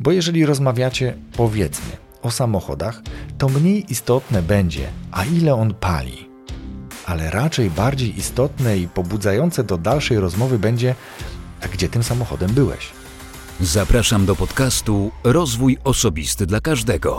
[0.00, 3.02] Bo jeżeli rozmawiacie, powiedzmy, o samochodach,
[3.38, 6.28] to mniej istotne będzie, a ile on pali.
[7.06, 10.94] Ale raczej bardziej istotne i pobudzające do dalszej rozmowy będzie,
[11.62, 12.90] a gdzie tym samochodem byłeś.
[13.60, 17.18] Zapraszam do podcastu Rozwój Osobisty dla Każdego.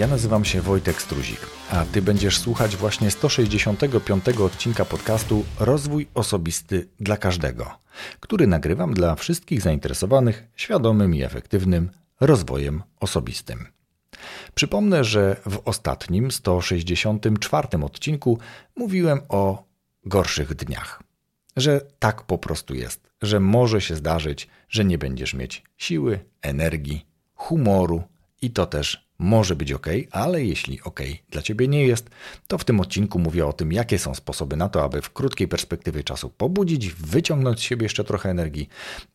[0.00, 1.40] Ja nazywam się Wojtek Struzik,
[1.70, 7.70] a Ty będziesz słuchać właśnie 165 odcinka podcastu Rozwój Osobisty dla Każdego,
[8.20, 11.90] który nagrywam dla wszystkich zainteresowanych świadomym i efektywnym
[12.20, 13.66] rozwojem osobistym.
[14.54, 18.38] Przypomnę, że w ostatnim 164 odcinku
[18.76, 19.64] mówiłem o
[20.04, 21.02] gorszych dniach.
[21.56, 27.06] Że tak po prostu jest, że może się zdarzyć, że nie będziesz mieć siły, energii,
[27.34, 28.02] humoru
[28.42, 32.10] i to też może być ok, ale jeśli ok dla ciebie nie jest,
[32.46, 35.48] to w tym odcinku mówię o tym, jakie są sposoby na to, aby w krótkiej
[35.48, 38.68] perspektywie czasu pobudzić, wyciągnąć z siebie jeszcze trochę energii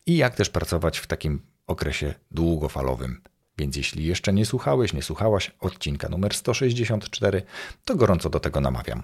[0.06, 3.20] i jak też pracować w takim okresie długofalowym.
[3.58, 7.42] Więc jeśli jeszcze nie słuchałeś, nie słuchałaś odcinka numer 164,
[7.84, 9.02] to gorąco do tego namawiam.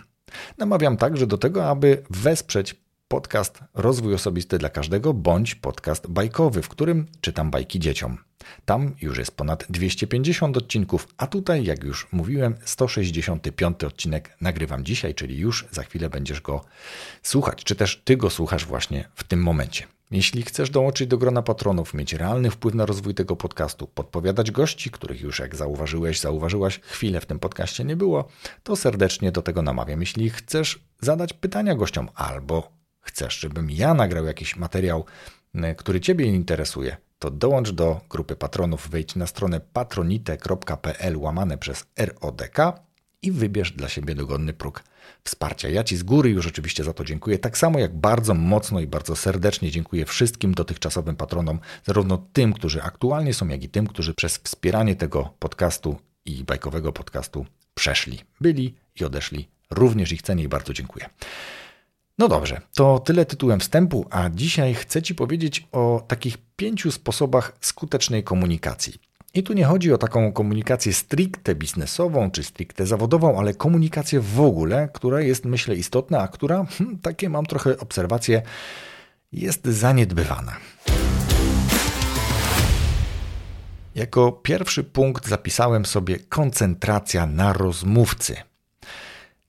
[0.59, 2.75] Namawiam także do tego, aby wesprzeć
[3.13, 8.19] podcast Rozwój Osobisty dla Każdego bądź podcast bajkowy, w którym czytam bajki dzieciom.
[8.65, 15.15] Tam już jest ponad 250 odcinków, a tutaj, jak już mówiłem, 165 odcinek nagrywam dzisiaj,
[15.15, 16.65] czyli już za chwilę będziesz go
[17.23, 19.87] słuchać, czy też ty go słuchasz właśnie w tym momencie.
[20.11, 24.91] Jeśli chcesz dołączyć do grona patronów, mieć realny wpływ na rozwój tego podcastu, podpowiadać gości,
[24.91, 28.29] których już jak zauważyłeś, zauważyłaś, chwilę w tym podcaście nie było,
[28.63, 30.01] to serdecznie do tego namawiam.
[30.01, 35.05] Jeśli chcesz zadać pytania gościom albo chcesz, żebym ja nagrał jakiś materiał,
[35.77, 42.59] który Ciebie interesuje, to dołącz do grupy patronów, wejdź na stronę patronite.pl łamane przez RODK
[43.23, 44.85] i wybierz dla siebie dogodny próg
[45.25, 45.69] wsparcia.
[45.69, 48.87] Ja Ci z góry już oczywiście za to dziękuję, tak samo jak bardzo mocno i
[48.87, 54.15] bardzo serdecznie dziękuję wszystkim dotychczasowym patronom, zarówno tym, którzy aktualnie są, jak i tym, którzy
[54.15, 59.49] przez wspieranie tego podcastu i bajkowego podcastu przeszli, byli i odeszli.
[59.71, 61.09] Również ich cenię i bardzo dziękuję.
[62.19, 67.53] No dobrze, to tyle tytułem wstępu, a dzisiaj chcę Ci powiedzieć o takich pięciu sposobach
[67.61, 68.95] skutecznej komunikacji.
[69.35, 74.41] I tu nie chodzi o taką komunikację stricte biznesową czy stricte zawodową, ale komunikację w
[74.41, 78.43] ogóle, która jest myślę istotna, a która, hmm, takie mam trochę obserwacje,
[79.33, 80.57] jest zaniedbywana.
[83.95, 88.37] Jako pierwszy punkt zapisałem sobie koncentracja na rozmówcy.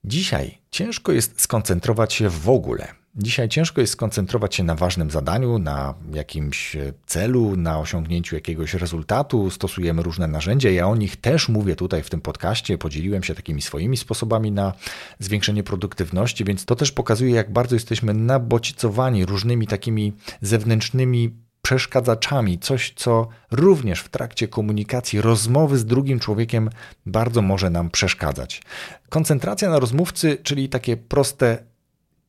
[0.05, 2.87] Dzisiaj ciężko jest skoncentrować się w ogóle.
[3.15, 9.49] Dzisiaj ciężko jest skoncentrować się na ważnym zadaniu, na jakimś celu, na osiągnięciu jakiegoś rezultatu.
[9.49, 10.69] Stosujemy różne narzędzia.
[10.69, 12.77] Ja o nich też mówię tutaj w tym podcaście.
[12.77, 14.73] Podzieliłem się takimi swoimi sposobami na
[15.19, 22.93] zwiększenie produktywności, więc to też pokazuje, jak bardzo jesteśmy nabocicowani różnymi takimi zewnętrznymi przeszkadzaczami, coś,
[22.95, 26.69] co również w trakcie komunikacji, rozmowy z drugim człowiekiem
[27.05, 28.61] bardzo może nam przeszkadzać.
[29.09, 31.63] Koncentracja na rozmówcy, czyli takie proste,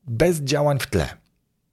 [0.07, 1.09] bez działań w tle.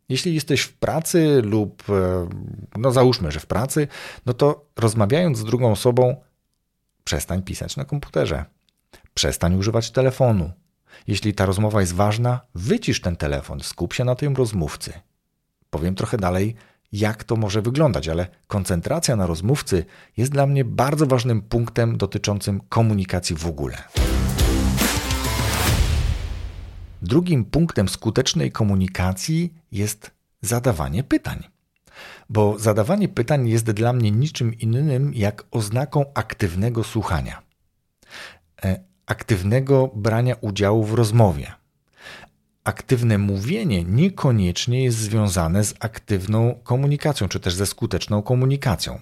[0.09, 2.29] Jeśli jesteś w pracy lub, e,
[2.77, 3.87] no załóżmy, że w pracy,
[4.25, 6.15] no to rozmawiając z drugą osobą,
[7.03, 8.45] przestań pisać na komputerze.
[9.13, 10.51] Przestań używać telefonu.
[11.07, 14.93] Jeśli ta rozmowa jest ważna, wycisz ten telefon, skup się na tym rozmówcy.
[15.69, 16.55] Powiem trochę dalej,
[16.91, 19.85] jak to może wyglądać, ale koncentracja na rozmówcy
[20.17, 23.77] jest dla mnie bardzo ważnym punktem dotyczącym komunikacji w ogóle.
[27.01, 31.43] Drugim punktem skutecznej komunikacji jest zadawanie pytań.
[32.29, 37.41] Bo zadawanie pytań jest dla mnie niczym innym jak oznaką aktywnego słuchania,
[38.63, 41.60] e, aktywnego brania udziału w rozmowie
[42.63, 48.99] aktywne mówienie niekoniecznie jest związane z aktywną komunikacją, czy też ze skuteczną komunikacją,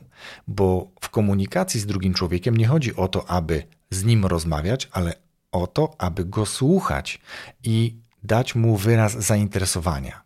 [0.48, 5.14] bo w komunikacji z drugim człowiekiem nie chodzi o to, aby z nim rozmawiać, ale
[5.52, 7.22] o to, aby go słuchać
[7.64, 10.22] i dać mu wyraz zainteresowania.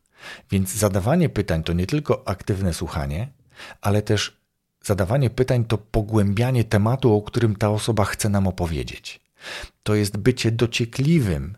[0.52, 3.28] Więc zadawanie pytań to nie tylko aktywne słuchanie,
[3.82, 4.38] ale też
[4.84, 9.20] zadawanie pytań to pogłębianie tematu, o którym ta osoba chce nam opowiedzieć.
[9.84, 11.58] To jest bycie dociekliwym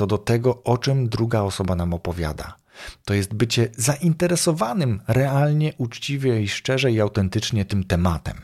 [0.00, 2.56] co do tego, o czym druga osoba nam opowiada.
[3.04, 8.36] To jest bycie zainteresowanym realnie, uczciwie i szczerze i autentycznie tym tematem.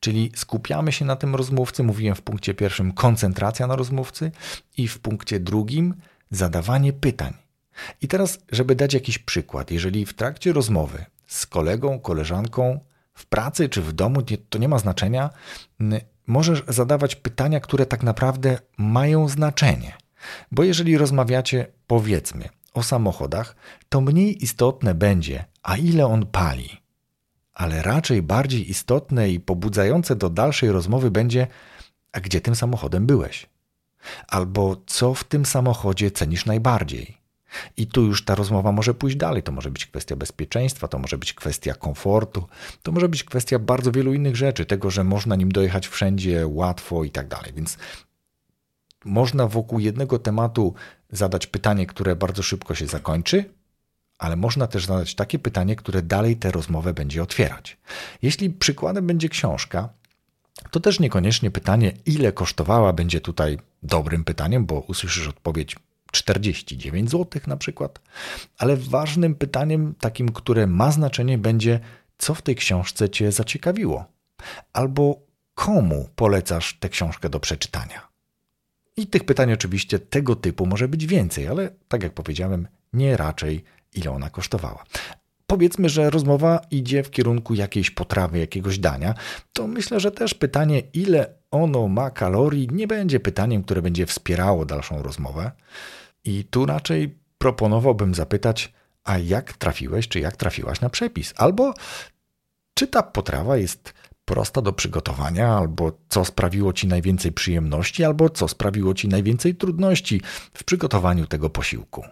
[0.00, 4.30] Czyli skupiamy się na tym rozmówcy, mówiłem w punkcie pierwszym koncentracja na rozmówcy
[4.76, 5.94] i w punkcie drugim
[6.30, 7.34] zadawanie pytań.
[8.02, 12.80] I teraz, żeby dać jakiś przykład, jeżeli w trakcie rozmowy z kolegą, koleżanką,
[13.14, 15.30] w pracy czy w domu, to nie ma znaczenia,
[16.26, 19.92] możesz zadawać pytania, które tak naprawdę mają znaczenie–
[20.52, 23.56] Bo jeżeli rozmawiacie, powiedzmy, o samochodach,
[23.88, 26.68] to mniej istotne będzie, a ile on pali.
[27.54, 31.46] Ale raczej bardziej istotne i pobudzające do dalszej rozmowy będzie,
[32.12, 33.46] a gdzie tym samochodem byłeś?
[34.28, 37.18] Albo co w tym samochodzie cenisz najbardziej?
[37.76, 39.42] I tu już ta rozmowa może pójść dalej.
[39.42, 42.46] To może być kwestia bezpieczeństwa, to może być kwestia komfortu,
[42.82, 47.04] to może być kwestia bardzo wielu innych rzeczy, tego, że można nim dojechać wszędzie łatwo
[47.04, 47.52] i tak dalej.
[47.56, 47.78] Więc
[49.08, 50.74] można wokół jednego tematu
[51.10, 53.44] zadać pytanie, które bardzo szybko się zakończy,
[54.18, 57.76] ale można też zadać takie pytanie, które dalej tę rozmowę będzie otwierać.
[58.22, 59.88] Jeśli przykładem będzie książka,
[60.70, 65.76] to też niekoniecznie pytanie, ile kosztowała, będzie tutaj dobrym pytaniem, bo usłyszysz odpowiedź
[66.12, 68.00] 49 zł na przykład,
[68.58, 71.80] ale ważnym pytaniem, takim, które ma znaczenie, będzie,
[72.18, 74.04] co w tej książce Cię zaciekawiło,
[74.72, 75.20] albo
[75.54, 78.07] komu polecasz tę książkę do przeczytania.
[78.98, 83.64] I tych pytań oczywiście tego typu może być więcej, ale tak jak powiedziałem, nie raczej
[83.94, 84.84] ile ona kosztowała.
[85.46, 89.14] Powiedzmy, że rozmowa idzie w kierunku jakiejś potrawy, jakiegoś dania,
[89.52, 94.64] to myślę, że też pytanie, ile ono ma kalorii, nie będzie pytaniem, które będzie wspierało
[94.64, 95.50] dalszą rozmowę.
[96.24, 98.72] I tu raczej proponowałbym zapytać,
[99.04, 101.34] a jak trafiłeś, czy jak trafiłaś na przepis?
[101.36, 101.74] Albo
[102.74, 103.94] czy ta potrawa jest
[104.28, 110.22] prosta do przygotowania, albo co sprawiło ci najwięcej przyjemności, albo co sprawiło ci najwięcej trudności
[110.54, 112.04] w przygotowaniu tego posiłku.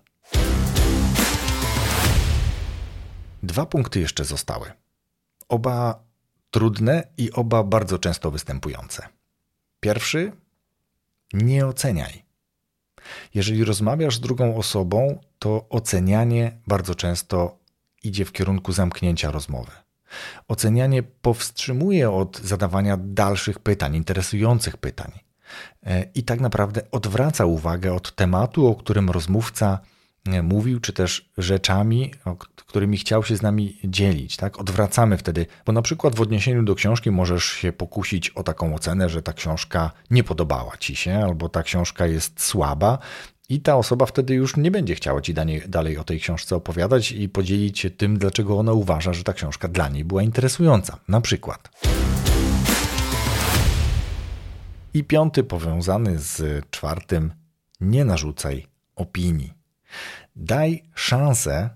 [3.42, 4.72] Dwa punkty jeszcze zostały.
[5.48, 6.04] Oba
[6.50, 9.08] trudne i oba bardzo często występujące.
[9.80, 10.32] Pierwszy:
[11.32, 12.24] nie oceniaj.
[13.34, 17.58] Jeżeli rozmawiasz z drugą osobą, to ocenianie bardzo często
[18.02, 19.85] idzie w kierunku zamknięcia rozmowy.
[20.48, 25.12] Ocenianie powstrzymuje od zadawania dalszych pytań, interesujących pytań.
[25.86, 29.78] E, I tak naprawdę odwraca uwagę od tematu, o którym rozmówca
[30.26, 32.10] e, mówił, czy też rzeczami,
[32.56, 34.36] którymi chciał się z nami dzielić.
[34.36, 34.60] Tak?
[34.60, 39.08] Odwracamy wtedy, bo na przykład w odniesieniu do książki możesz się pokusić o taką ocenę,
[39.08, 42.98] że ta książka nie podobała ci się, albo ta książka jest słaba,
[43.48, 45.34] i ta osoba wtedy już nie będzie chciała ci
[45.68, 49.68] dalej o tej książce opowiadać i podzielić się tym, dlaczego ona uważa, że ta książka
[49.68, 50.98] dla niej była interesująca.
[51.08, 51.68] Na przykład.
[54.94, 57.32] I piąty, powiązany z czwartym,
[57.80, 58.66] nie narzucaj
[58.96, 59.52] opinii.
[60.36, 61.70] Daj szansę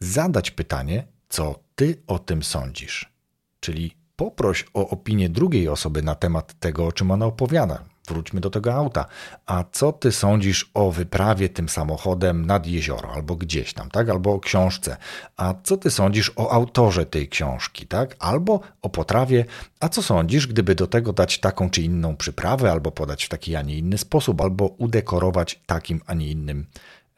[0.00, 3.12] zadać pytanie, co ty o tym sądzisz.
[3.60, 7.84] Czyli poproś o opinię drugiej osoby na temat tego, o czym ona opowiada.
[8.08, 9.06] Wróćmy do tego auta.
[9.46, 14.08] A co ty sądzisz o wyprawie tym samochodem nad jezioro albo gdzieś tam, tak?
[14.08, 14.96] Albo o książce.
[15.36, 18.16] A co ty sądzisz o autorze tej książki, tak?
[18.18, 19.44] Albo o potrawie.
[19.80, 23.56] A co sądzisz, gdyby do tego dać taką czy inną przyprawę, albo podać w taki,
[23.56, 26.66] a nie inny sposób, albo udekorować takim, a nie innym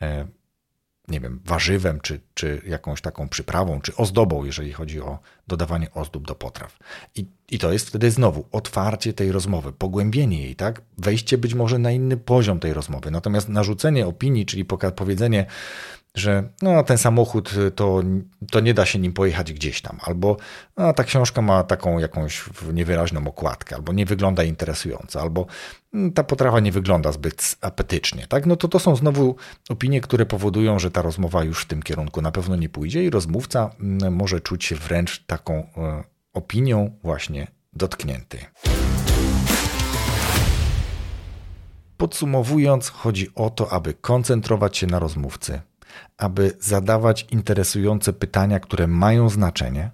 [0.02, 0.26] e,
[1.08, 6.26] nie wiem, warzywem, czy, czy jakąś taką przyprawą, czy ozdobą, jeżeli chodzi o dodawanie ozdób
[6.26, 6.78] do potraw.
[7.14, 10.82] I, I to jest wtedy znowu otwarcie tej rozmowy, pogłębienie jej, tak?
[10.98, 13.10] Wejście być może na inny poziom tej rozmowy.
[13.10, 14.64] Natomiast narzucenie opinii, czyli
[14.96, 15.46] powiedzenie,
[16.14, 18.02] że no, ten samochód y, to,
[18.50, 20.36] to nie da się nim pojechać gdzieś tam, albo
[20.76, 25.46] no, ta książka ma taką jakąś niewyraźną okładkę, albo nie wygląda interesująco, albo
[25.94, 28.46] mm, ta potrawa nie wygląda zbyt apetycznie, tak?
[28.46, 29.36] No to to są znowu
[29.68, 33.10] opinie, które powodują, że ta rozmowa już w tym kierunku na pewno nie pójdzie i
[33.10, 35.64] rozmówca mm, może czuć się wręcz taką y,
[36.32, 38.38] opinią właśnie dotknięty.
[41.96, 45.60] Podsumowując, chodzi o to, aby koncentrować się na rozmówcy,
[46.16, 49.90] aby zadawać interesujące pytania, które mają znaczenie,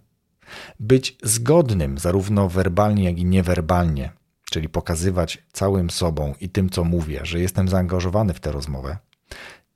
[0.80, 4.11] być zgodnym zarówno werbalnie, jak i niewerbalnie,
[4.50, 8.99] czyli pokazywać całym sobą i tym, co mówię, że jestem zaangażowany w tę rozmowę,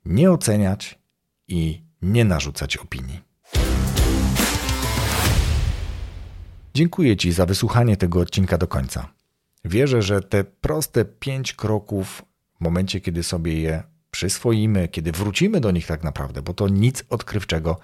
[0.05, 0.99] nie oceniać
[1.47, 3.21] i nie narzucać opinii.
[6.73, 9.09] Dziękuję Ci za wysłuchanie tego odcinka do końca.
[9.65, 12.25] Wierzę, że te proste pięć kroków
[12.57, 13.83] w momencie, kiedy sobie je
[14.15, 17.77] przyswoimy, kiedy wrócimy do nich tak naprawdę, bo to nic odkrywczego,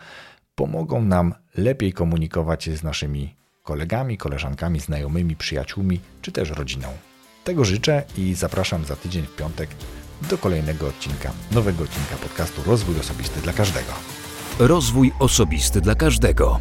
[0.55, 6.88] pomogą nam lepiej komunikować się z naszymi kolegami, koleżankami, znajomymi, przyjaciółmi czy też rodziną.
[7.43, 9.69] Tego życzę i zapraszam za tydzień w piątek
[10.29, 13.93] do kolejnego odcinka, nowego odcinka podcastu Rozwój Osobisty dla Każdego.
[14.59, 16.59] Rozwój Osobisty dla Każdego.